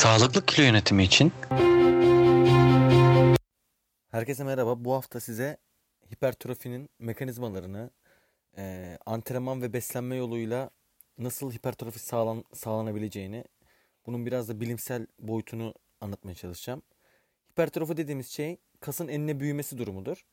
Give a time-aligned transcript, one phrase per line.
[0.00, 1.32] Sağlıklı kilo yönetimi için
[4.10, 4.84] Herkese merhaba.
[4.84, 5.56] Bu hafta size
[6.12, 7.90] hipertrofinin mekanizmalarını,
[8.56, 10.70] e, antrenman ve beslenme yoluyla
[11.18, 13.44] nasıl hipertrofi sağlan, sağlanabileceğini,
[14.06, 16.82] bunun biraz da bilimsel boyutunu anlatmaya çalışacağım.
[17.50, 20.24] Hipertrofi dediğimiz şey kasın enine büyümesi durumudur.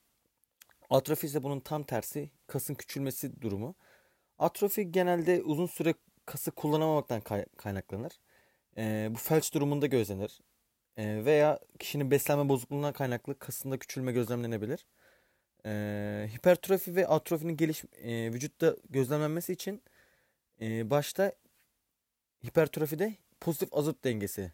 [0.90, 3.76] Atrofi ise bunun tam tersi, kasın küçülmesi durumu.
[4.40, 5.94] Atrofi genelde uzun süre
[6.26, 8.12] kası kullanamamaktan kay- kaynaklanır.
[8.78, 10.40] E, bu felç durumunda gözlenir.
[10.98, 14.86] E, veya kişinin beslenme bozukluğundan kaynaklı kasında küçülme gözlemlenebilir.
[15.66, 19.84] E, hipertrofi ve atrofinin geliş e, vücutta gözlemlenmesi için
[20.62, 21.34] e, başta
[22.46, 24.52] hipertrofide pozitif azot dengesi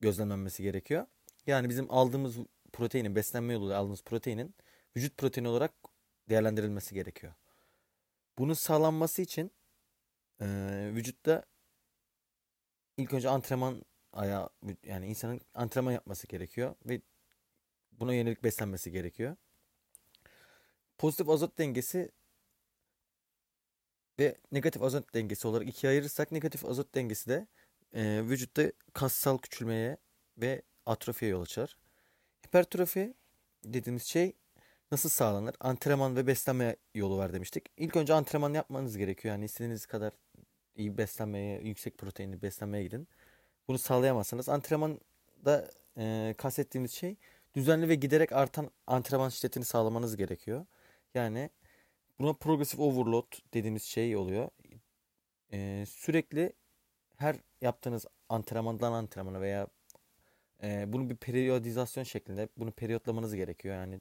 [0.00, 1.06] gözlemlenmesi gerekiyor.
[1.46, 2.36] Yani bizim aldığımız
[2.72, 4.54] proteinin, beslenme yoluyla aldığımız proteinin
[4.96, 5.72] vücut proteini olarak
[6.28, 7.32] değerlendirilmesi gerekiyor.
[8.38, 9.50] Bunun sağlanması için
[10.40, 10.46] e,
[10.94, 11.44] vücutta
[12.96, 13.82] ilk önce antrenman
[14.12, 14.48] aya
[14.84, 17.00] yani insanın antrenman yapması gerekiyor ve
[17.92, 19.36] buna yönelik beslenmesi gerekiyor.
[20.98, 22.10] Pozitif azot dengesi
[24.18, 27.46] ve negatif azot dengesi olarak ikiye ayırırsak negatif azot dengesi de
[27.94, 29.96] e, vücutta kassal küçülmeye
[30.38, 31.78] ve atrofiye yol açar.
[32.46, 33.14] Hipertrofi
[33.64, 34.32] dediğimiz şey
[34.92, 35.54] nasıl sağlanır?
[35.60, 37.66] Antrenman ve beslenme yolu var demiştik.
[37.76, 39.34] İlk önce antrenman yapmanız gerekiyor.
[39.34, 40.12] Yani istediğiniz kadar
[40.76, 43.08] iyi beslenmeye, yüksek proteinli beslenmeye gidin.
[43.68, 47.16] Bunu sağlayamazsanız antrenmanda e, kastettiğimiz şey
[47.54, 50.66] düzenli ve giderek artan antrenman şiddetini sağlamanız gerekiyor.
[51.14, 51.50] Yani
[52.18, 54.48] buna progresif overload dediğimiz şey oluyor.
[55.52, 56.52] E, sürekli
[57.16, 59.66] her yaptığınız antrenmandan antrenmana veya
[60.62, 63.74] e, bunu bir periyodizasyon şeklinde bunu periyotlamanız gerekiyor.
[63.74, 64.00] Yani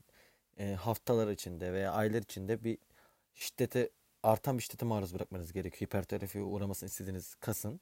[0.58, 2.78] e, haftalar içinde veya aylar içinde bir
[3.33, 3.89] şiddete
[4.23, 5.89] artan bir şiddete maruz bırakmanız gerekiyor.
[5.89, 7.80] Hipertrofiye uğramasını istediğiniz kasın.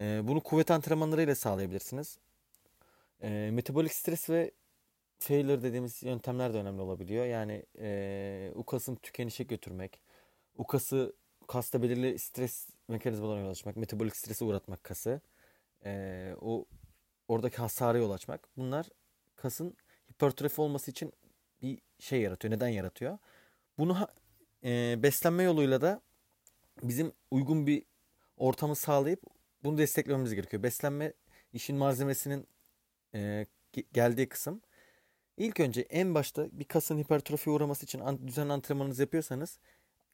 [0.00, 2.18] E, bunu kuvvet antrenmanlarıyla sağlayabilirsiniz.
[3.22, 4.50] E, metabolik stres ve
[5.18, 7.26] failure dediğimiz yöntemler de önemli olabiliyor.
[7.26, 10.00] Yani e, UKAS'ın tükenişe götürmek,
[10.56, 11.12] UKAS'ı
[11.46, 15.20] kasta belirli stres mekanizmalarına yol açmak, metabolik strese uğratmak kası,
[15.84, 16.64] e, o
[17.28, 18.48] oradaki hasara yol açmak.
[18.56, 18.86] Bunlar
[19.36, 19.76] kasın
[20.10, 21.12] hipertrofi olması için
[21.62, 22.54] bir şey yaratıyor.
[22.54, 23.18] Neden yaratıyor?
[23.78, 24.08] Bunu
[24.64, 26.02] e, beslenme yoluyla da
[26.82, 27.82] bizim uygun bir
[28.36, 29.22] ortamı sağlayıp
[29.64, 30.62] bunu desteklememiz gerekiyor.
[30.62, 31.12] Beslenme
[31.52, 32.46] işin malzemesinin
[33.14, 33.46] e,
[33.92, 34.62] geldiği kısım.
[35.36, 39.58] İlk önce en başta bir kasın hipertrofi uğraması için düzenli antrenmanınızı yapıyorsanız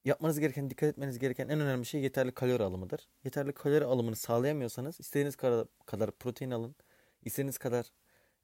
[0.04, 3.08] yapmanız gereken, dikkat etmeniz gereken en önemli şey yeterli kalori alımıdır.
[3.24, 6.76] Yeterli kalori alımını sağlayamıyorsanız istediğiniz kadar, kadar protein alın.
[7.24, 7.86] istediğiniz kadar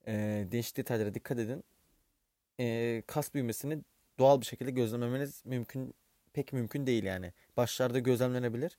[0.06, 0.12] e,
[0.52, 1.64] değişik detaylara dikkat edin.
[2.60, 3.78] E, kas büyümesini
[4.20, 5.94] doğal bir şekilde gözlemlemeniz mümkün
[6.32, 7.32] pek mümkün değil yani.
[7.56, 8.78] Başlarda gözlemlenebilir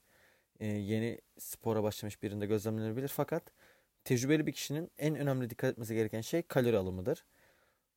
[0.60, 3.08] e, yeni spora başlamış birinde gözlemlenebilir.
[3.08, 3.42] Fakat
[4.04, 7.24] tecrübeli bir kişinin en önemli dikkat etmesi gereken şey kalori alımıdır.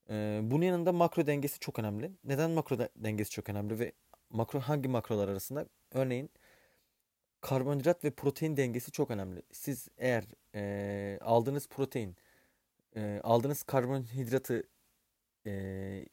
[0.10, 2.12] E, bunun yanında makro dengesi çok önemli.
[2.24, 3.92] Neden makro dengesi çok önemli ve
[4.30, 5.66] makro hangi makrolar arasında?
[5.94, 6.30] Örneğin
[7.42, 9.42] karbonhidrat ve protein dengesi çok önemli.
[9.52, 10.24] Siz eğer
[10.56, 12.16] e, aldığınız protein,
[12.96, 14.64] e, aldığınız karbonhidratı
[15.46, 16.06] e,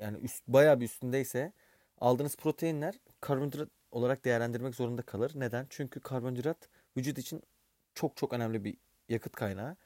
[0.00, 1.52] yani üst, bayağı bir üstündeyse
[1.98, 5.32] aldığınız proteinler karbonhidrat olarak değerlendirmek zorunda kalır.
[5.34, 5.66] Neden?
[5.70, 7.42] Çünkü karbonhidrat vücut için
[7.94, 8.76] çok çok önemli bir
[9.08, 9.76] yakıt kaynağı.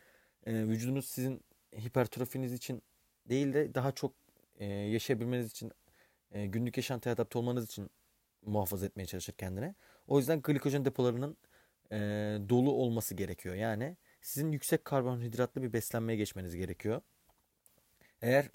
[0.47, 1.41] E, vücudunuz sizin
[1.76, 2.82] hipertrofiniz için
[3.28, 4.14] değil de daha çok
[4.58, 5.72] e, yaşayabilmeniz için,
[6.32, 7.91] e, günlük yaşantıya adapte olmanız için
[8.42, 9.75] muhafaza etmeye çalışır kendine.
[10.06, 11.36] O yüzden glikojen depolarının
[11.92, 11.96] e,
[12.48, 13.54] dolu olması gerekiyor.
[13.54, 17.00] Yani sizin yüksek karbonhidratlı bir beslenmeye geçmeniz gerekiyor.
[18.22, 18.50] Eğer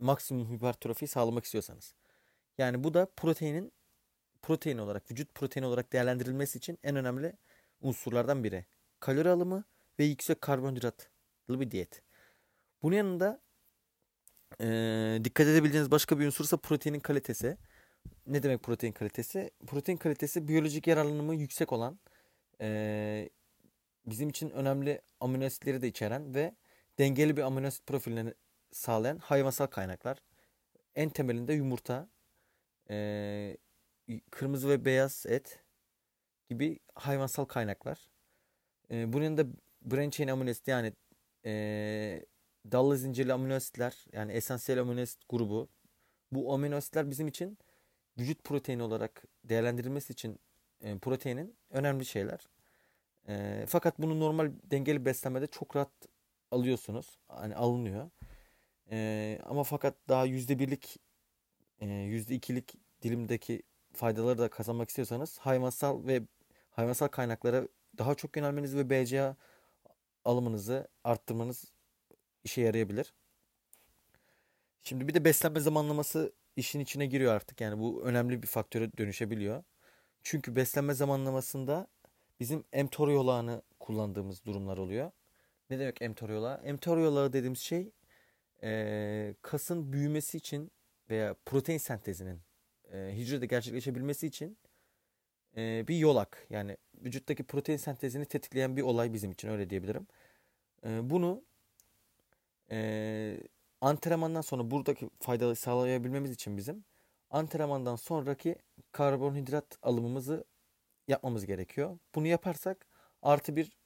[0.00, 1.94] maksimum hipertrofi sağlamak istiyorsanız.
[2.58, 3.72] Yani bu da proteinin
[4.42, 7.32] protein olarak, vücut proteini olarak değerlendirilmesi için en önemli
[7.80, 8.66] unsurlardan biri.
[9.00, 9.64] Kalori alımı
[9.98, 12.02] ve yüksek karbonhidratlı bir diyet.
[12.82, 13.40] Bunun yanında
[14.60, 17.56] e, dikkat edebileceğiniz başka bir unsursa proteinin kalitesi.
[18.26, 19.50] Ne demek protein kalitesi?
[19.66, 21.98] Protein kalitesi biyolojik yararlanımı yüksek olan,
[22.60, 23.28] e,
[24.06, 26.54] bizim için önemli amino asitleri de içeren ve
[26.98, 28.34] dengeli bir amino asit profilini
[28.72, 30.18] sağlayan hayvansal kaynaklar.
[30.96, 32.08] En temelinde yumurta,
[32.90, 33.56] e,
[34.30, 35.58] kırmızı ve beyaz et
[36.48, 37.98] gibi hayvansal kaynaklar.
[38.90, 39.46] E, bunun da
[39.82, 40.92] branch chain amino asit yani
[41.44, 42.24] e,
[42.72, 45.68] dallı zincirli amino asitler yani esansiyel amino asit grubu.
[46.32, 47.58] Bu amino asitler bizim için
[48.18, 50.40] vücut proteini olarak değerlendirilmesi için
[50.80, 52.48] e, proteinin önemli şeyler.
[53.28, 55.90] E, fakat bunu normal dengeli beslenmede çok rahat
[56.50, 57.18] alıyorsunuz.
[57.28, 58.10] Hani alınıyor.
[58.90, 60.96] E, ama fakat daha yüzde birlik
[61.80, 63.62] e, yüzde ikilik dilimdeki
[63.92, 66.22] faydaları da kazanmak istiyorsanız hayvansal ve
[66.70, 67.68] hayvansal kaynaklara
[67.98, 69.36] daha çok yönelmeniz ve BCA
[70.24, 71.64] alımınızı arttırmanız
[72.44, 73.14] işe yarayabilir.
[74.82, 77.60] Şimdi bir de beslenme zamanlaması işin içine giriyor artık.
[77.60, 79.64] Yani bu önemli bir faktöre dönüşebiliyor.
[80.22, 81.86] Çünkü beslenme zamanlamasında
[82.40, 85.10] bizim mTOR yolağını kullandığımız durumlar oluyor.
[85.70, 86.74] Ne demek mTOR yolağı?
[86.74, 87.90] mTOR yolağı dediğimiz şey
[88.62, 90.70] e, kasın büyümesi için
[91.10, 92.40] veya protein sentezinin
[92.92, 94.58] e, hücrede gerçekleşebilmesi için
[95.56, 96.46] e, bir yolak.
[96.50, 100.06] Yani vücuttaki protein sentezini tetikleyen bir olay bizim için öyle diyebilirim.
[100.86, 101.42] E, bunu
[102.70, 103.40] e,
[103.80, 106.84] antrenmandan sonra buradaki faydalı sağlayabilmemiz için bizim
[107.30, 108.56] antrenmandan sonraki
[108.92, 110.44] karbonhidrat alımımızı
[111.08, 111.98] yapmamız gerekiyor.
[112.14, 112.86] Bunu yaparsak
[113.22, 113.78] artı bir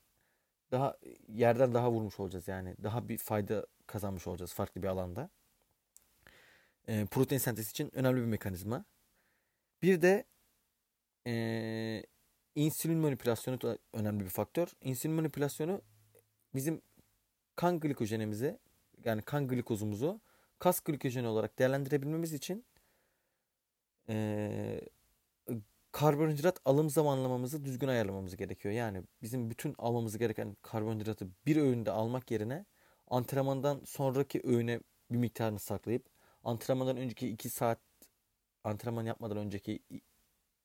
[0.73, 0.97] daha
[1.29, 2.77] yerden daha vurmuş olacağız yani.
[2.83, 5.31] Daha bir fayda kazanmış olacağız farklı bir alanda.
[6.89, 8.85] E, protein sentezi için önemli bir mekanizma.
[9.83, 10.25] Bir de
[11.27, 12.05] e,
[12.55, 14.69] insülin manipülasyonu da önemli bir faktör.
[14.81, 15.83] İnsülin manipülasyonu
[16.55, 16.83] bizim
[17.57, 18.59] kan glikojenimizi
[19.05, 20.21] yani kan glikozumuzu
[20.59, 22.65] kas glikojeni olarak değerlendirebilmemiz için
[24.09, 24.81] e,
[25.93, 28.75] karbonhidrat alım zamanlamamızı düzgün ayarlamamız gerekiyor.
[28.75, 32.65] Yani bizim bütün almamız gereken karbonhidratı bir öğünde almak yerine
[33.13, 34.81] antrenmandan sonraki öğüne
[35.11, 36.07] bir miktarını saklayıp
[36.45, 37.79] antrenmandan önceki 2 saat
[38.65, 39.81] antrenman yapmadan önceki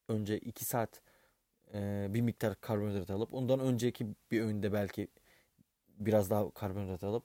[0.07, 1.01] önce 2 saat
[1.73, 5.07] e, bir miktar karbonhidrat alıp ondan önceki bir öğünde belki
[5.97, 7.23] biraz daha karbonhidrat alıp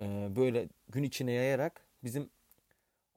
[0.00, 2.30] e, böyle gün içine yayarak bizim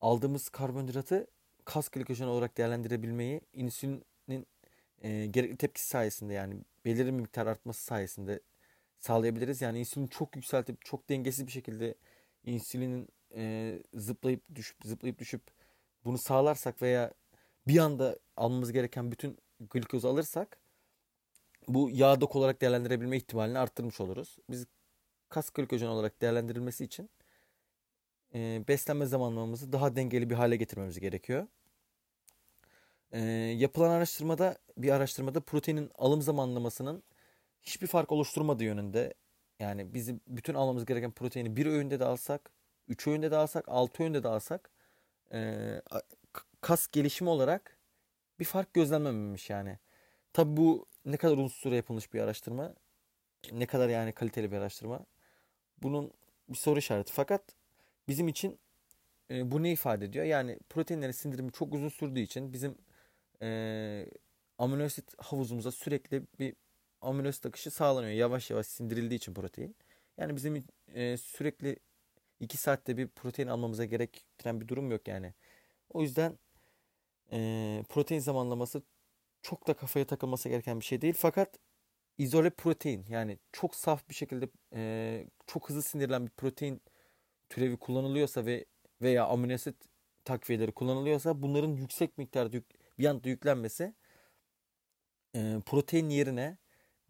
[0.01, 1.27] aldığımız karbonhidratı
[1.65, 4.47] kas glikojen olarak değerlendirebilmeyi insülinin
[5.01, 6.55] e, gerekli tepkisi sayesinde yani
[6.85, 8.39] belirli bir miktar artması sayesinde
[8.99, 9.61] sağlayabiliriz.
[9.61, 11.95] Yani insülin çok yükseltip çok dengesiz bir şekilde
[12.43, 15.41] insülinin e, zıplayıp düşüp zıplayıp düşüp
[16.05, 17.13] bunu sağlarsak veya
[17.67, 20.57] bir anda almamız gereken bütün glikozu alırsak
[21.67, 24.37] bu yağ dok olarak değerlendirebilme ihtimalini arttırmış oluruz.
[24.49, 24.65] Biz
[25.29, 27.09] kas glikojen olarak değerlendirilmesi için
[28.33, 31.47] e, beslenme zamanlamamızı daha dengeli bir hale getirmemiz gerekiyor.
[33.11, 33.19] E,
[33.57, 37.03] yapılan araştırmada bir araştırmada proteinin alım zamanlamasının
[37.63, 39.13] hiçbir fark oluşturmadığı yönünde
[39.59, 42.51] yani bizim bütün almamız gereken proteini bir öğünde de alsak,
[42.87, 44.71] üç öğünde de alsak, altı öğünde de alsak
[45.33, 45.81] e,
[46.61, 47.77] kas gelişimi olarak
[48.39, 49.79] bir fark gözlenmemiş yani.
[50.33, 52.73] Tabi bu ne kadar uzun süre yapılmış bir araştırma,
[53.51, 55.05] ne kadar yani kaliteli bir araştırma.
[55.83, 56.13] Bunun
[56.49, 57.13] bir soru işareti.
[57.13, 57.43] Fakat
[58.07, 58.59] bizim için
[59.31, 60.25] e, bu ne ifade ediyor?
[60.25, 62.77] Yani proteinlerin sindirimi çok uzun sürdüğü için bizim
[63.41, 64.05] e,
[64.57, 66.55] amino asit havuzumuza sürekli bir
[67.01, 68.11] amino asit akışı sağlanıyor.
[68.11, 69.75] Yavaş yavaş sindirildiği için protein.
[70.17, 70.63] Yani bizim
[70.93, 71.79] e, sürekli
[72.39, 75.33] 2 saatte bir protein almamıza gerektiren bir durum yok yani.
[75.89, 76.39] O yüzden
[77.31, 78.81] e, protein zamanlaması
[79.41, 81.15] çok da kafaya takılması gereken bir şey değil.
[81.17, 81.59] Fakat
[82.17, 86.81] izole protein yani çok saf bir şekilde e, çok hızlı sindirilen bir protein
[87.49, 88.65] türevi kullanılıyorsa ve
[89.01, 89.75] veya amino asit
[90.25, 92.65] takviyeleri kullanılıyorsa bunların yüksek miktarda yük,
[92.99, 93.93] bir anda yüklenmesi
[95.35, 96.57] e, protein yerine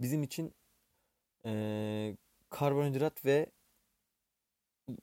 [0.01, 0.53] bizim için
[1.45, 2.17] e,
[2.49, 3.51] karbonhidrat ve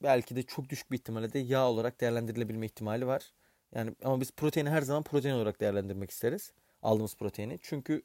[0.02, 3.32] belki de çok düşük bir ihtimalle de yağ olarak değerlendirilebilme ihtimali var.
[3.74, 6.52] Yani ama biz proteini her zaman protein olarak değerlendirmek isteriz.
[6.82, 7.58] Aldığımız proteini.
[7.62, 8.02] Çünkü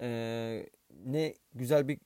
[0.00, 0.66] e,
[1.04, 1.98] ne güzel bir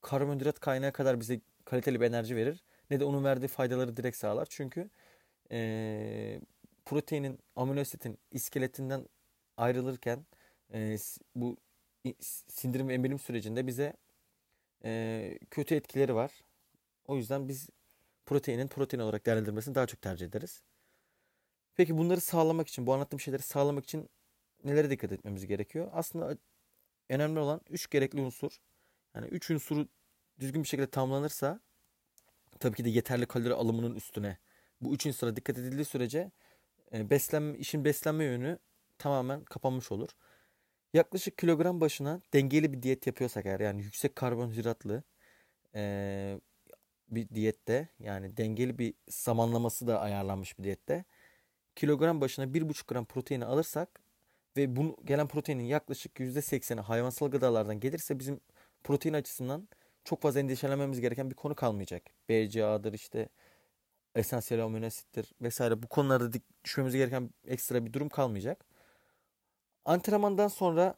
[0.00, 2.64] karbonhidrat kaynağı kadar bize kaliteli bir enerji verir.
[2.90, 4.46] Ne de onun verdiği faydaları direkt sağlar.
[4.50, 4.90] Çünkü
[5.52, 6.40] e,
[6.84, 9.08] proteinin amino asitin iskeletinden
[9.56, 10.26] ayrılırken
[10.72, 10.96] e,
[11.34, 11.56] bu
[12.48, 13.92] sindirim ve emilim sürecinde bize
[14.84, 16.32] e, kötü etkileri var.
[17.06, 17.68] O yüzden biz
[18.26, 20.62] proteinin protein olarak değerlendirmesini daha çok tercih ederiz.
[21.76, 24.08] Peki bunları sağlamak için, bu anlattığım şeyleri sağlamak için
[24.64, 25.90] nelere dikkat etmemiz gerekiyor?
[25.92, 26.36] Aslında
[27.08, 28.60] önemli olan 3 gerekli unsur.
[29.14, 29.88] Yani 3 unsuru
[30.40, 31.60] düzgün bir şekilde tamamlanırsa
[32.60, 34.38] tabii ki de yeterli kalori alımının üstüne
[34.80, 36.30] bu 3 unsura dikkat edildiği sürece
[36.92, 38.58] e, beslenme, işin beslenme yönü
[38.98, 40.08] tamamen kapanmış olur.
[40.94, 45.02] Yaklaşık kilogram başına dengeli bir diyet yapıyorsak eğer yani yüksek karbonhidratlı
[45.74, 46.40] e,
[47.08, 51.04] bir diyette yani dengeli bir zamanlaması da ayarlanmış bir diyette
[51.76, 54.00] kilogram başına 1,5 gram proteini alırsak
[54.56, 58.40] ve bu gelen proteinin yaklaşık %80'i hayvansal gıdalardan gelirse bizim
[58.84, 59.68] protein açısından
[60.04, 62.02] çok fazla endişelenmemiz gereken bir konu kalmayacak.
[62.28, 63.28] BCA'dır işte
[64.14, 68.64] esansiyel amino asittir vesaire bu konularda düşmemiz gereken ekstra bir durum kalmayacak.
[69.88, 70.94] Antrenmandan sonra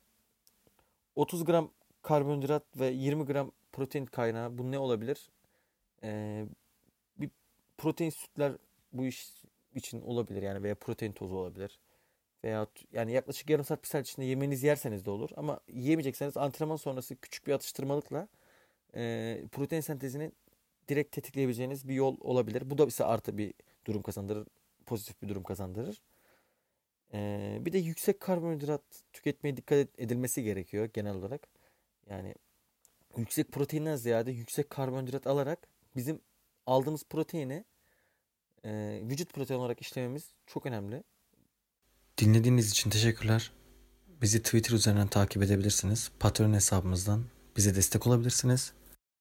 [1.16, 1.70] 30 gram
[2.02, 5.30] karbonhidrat ve 20 gram protein kaynağı bu ne olabilir?
[6.02, 6.46] Ee,
[7.16, 7.30] bir
[7.78, 8.52] protein sütler
[8.92, 9.28] bu iş
[9.74, 11.80] için olabilir yani veya protein tozu olabilir.
[12.44, 15.30] Veya yani yaklaşık yarım saat bir saat içinde yemeğinizi yerseniz de olur.
[15.36, 18.28] Ama yiyemeyecekseniz antrenman sonrası küçük bir atıştırmalıkla
[18.94, 20.32] e, protein sentezini
[20.88, 22.70] direkt tetikleyebileceğiniz bir yol olabilir.
[22.70, 23.54] Bu da ise artı bir
[23.86, 24.46] durum kazandırır.
[24.86, 26.02] Pozitif bir durum kazandırır.
[27.14, 31.46] E, bir de yüksek karbonhidrat tüketmeye dikkat edilmesi gerekiyor genel olarak.
[32.10, 32.34] Yani
[33.16, 36.20] yüksek proteinden ziyade yüksek karbonhidrat alarak bizim
[36.66, 37.64] aldığımız proteini
[38.64, 41.02] e, vücut proteini olarak işlememiz çok önemli.
[42.18, 43.52] Dinlediğiniz için teşekkürler.
[44.22, 46.10] Bizi Twitter üzerinden takip edebilirsiniz.
[46.20, 47.24] Patreon hesabımızdan
[47.56, 48.72] bize destek olabilirsiniz.